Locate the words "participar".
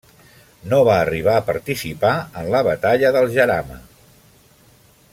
1.49-2.13